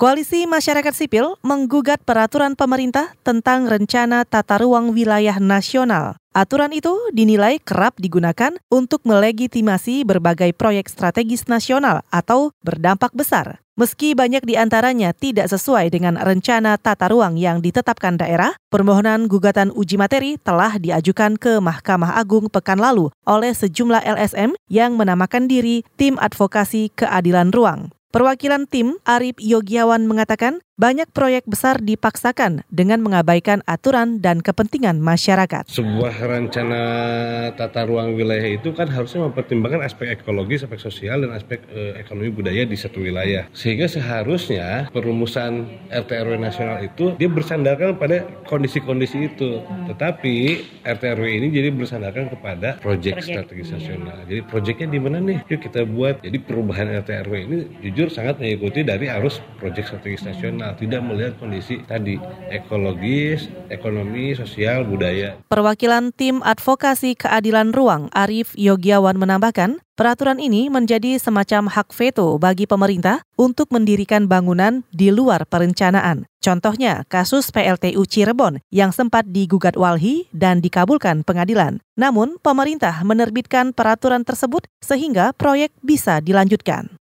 Koalisi 0.00 0.48
Masyarakat 0.48 0.96
Sipil 0.96 1.36
menggugat 1.44 2.00
peraturan 2.00 2.56
pemerintah 2.56 3.12
tentang 3.20 3.68
rencana 3.68 4.24
tata 4.24 4.56
ruang 4.56 4.96
wilayah 4.96 5.36
nasional. 5.36 6.16
Aturan 6.32 6.72
itu 6.72 6.96
dinilai 7.12 7.60
kerap 7.60 8.00
digunakan 8.00 8.56
untuk 8.72 9.04
melegitimasi 9.04 10.08
berbagai 10.08 10.56
proyek 10.56 10.88
strategis 10.88 11.44
nasional 11.52 12.00
atau 12.08 12.48
berdampak 12.64 13.12
besar. 13.12 13.60
Meski 13.76 14.16
banyak 14.16 14.40
di 14.48 14.56
antaranya 14.56 15.12
tidak 15.12 15.52
sesuai 15.52 15.92
dengan 15.92 16.16
rencana 16.16 16.80
tata 16.80 17.12
ruang 17.12 17.36
yang 17.36 17.60
ditetapkan 17.60 18.16
daerah, 18.16 18.56
permohonan 18.72 19.28
gugatan 19.28 19.68
uji 19.68 20.00
materi 20.00 20.40
telah 20.40 20.80
diajukan 20.80 21.36
ke 21.36 21.60
Mahkamah 21.60 22.16
Agung 22.16 22.48
pekan 22.48 22.80
lalu 22.80 23.12
oleh 23.28 23.52
sejumlah 23.52 24.00
LSM 24.08 24.56
yang 24.72 24.96
menamakan 24.96 25.44
diri 25.44 25.84
Tim 26.00 26.16
Advokasi 26.16 26.88
Keadilan 26.96 27.52
Ruang. 27.52 27.99
Perwakilan 28.10 28.66
tim 28.66 28.98
Arif 29.06 29.38
Yogiawan 29.38 30.02
mengatakan 30.10 30.66
banyak 30.80 31.12
proyek 31.12 31.44
besar 31.44 31.76
dipaksakan 31.84 32.64
dengan 32.72 33.04
mengabaikan 33.04 33.60
aturan 33.68 34.24
dan 34.24 34.40
kepentingan 34.40 34.96
masyarakat. 34.96 35.68
Sebuah 35.68 36.16
rencana 36.24 36.82
tata 37.52 37.84
ruang 37.84 38.16
wilayah 38.16 38.48
itu 38.48 38.72
kan 38.72 38.88
harusnya 38.88 39.28
mempertimbangkan 39.28 39.84
aspek 39.84 40.16
ekologis, 40.16 40.64
aspek 40.64 40.80
sosial, 40.80 41.20
dan 41.20 41.36
aspek 41.36 41.60
eh, 41.68 42.00
ekonomi 42.00 42.32
budaya 42.32 42.64
di 42.64 42.80
satu 42.80 43.04
wilayah. 43.04 43.44
Sehingga 43.52 43.92
seharusnya 43.92 44.88
perumusan 44.88 45.68
RT 45.92 46.10
RW 46.16 46.40
nasional 46.40 46.80
itu 46.80 47.12
dia 47.20 47.28
bersandarkan 47.28 48.00
pada 48.00 48.24
kondisi-kondisi 48.48 49.36
itu. 49.36 49.60
Tetapi 49.84 50.34
RT 50.80 51.02
RW 51.12 51.26
ini 51.28 51.46
jadi 51.52 51.68
bersandarkan 51.76 52.32
kepada 52.32 52.80
proyek 52.80 53.20
strategis 53.20 53.68
nasional. 53.68 54.24
Jadi 54.24 54.40
proyeknya 54.48 54.88
di 54.88 54.96
mana 54.96 55.20
nih? 55.20 55.44
Yuk 55.44 55.60
kita 55.60 55.84
buat. 55.84 56.24
Jadi 56.24 56.40
perubahan 56.40 56.88
RT 57.04 57.28
RW 57.28 57.34
ini 57.36 57.56
jujur 57.84 58.08
sangat 58.08 58.40
mengikuti 58.40 58.80
dari 58.80 59.12
arus 59.12 59.44
proyek 59.60 59.84
strategis 59.84 60.24
nasional 60.70 60.78
tidak 60.78 61.00
melihat 61.02 61.32
kondisi 61.38 61.82
tadi 61.86 62.16
ekologis, 62.50 63.50
ekonomi, 63.70 64.34
sosial, 64.38 64.86
budaya. 64.86 65.38
Perwakilan 65.50 66.14
tim 66.14 66.42
advokasi 66.46 67.18
keadilan 67.18 67.74
ruang 67.74 68.08
Arif 68.14 68.54
Yogiawan 68.54 69.18
menambahkan, 69.18 69.82
Peraturan 70.00 70.40
ini 70.40 70.72
menjadi 70.72 71.20
semacam 71.20 71.68
hak 71.68 71.92
veto 71.92 72.40
bagi 72.40 72.64
pemerintah 72.64 73.20
untuk 73.36 73.68
mendirikan 73.68 74.24
bangunan 74.24 74.80
di 74.88 75.12
luar 75.12 75.44
perencanaan. 75.44 76.24
Contohnya 76.40 77.04
kasus 77.04 77.52
PLTU 77.52 78.08
Cirebon 78.08 78.64
yang 78.72 78.96
sempat 78.96 79.28
digugat 79.28 79.76
Walhi 79.76 80.24
dan 80.32 80.64
dikabulkan 80.64 81.20
pengadilan. 81.20 81.84
Namun, 82.00 82.40
pemerintah 82.40 83.04
menerbitkan 83.04 83.76
peraturan 83.76 84.24
tersebut 84.24 84.64
sehingga 84.80 85.36
proyek 85.36 85.68
bisa 85.84 86.24
dilanjutkan. 86.24 86.99